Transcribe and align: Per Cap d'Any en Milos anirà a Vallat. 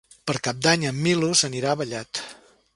Per 0.29 0.33
Cap 0.47 0.63
d'Any 0.67 0.85
en 0.93 1.03
Milos 1.09 1.45
anirà 1.51 1.71
a 1.75 1.79
Vallat. 1.83 2.25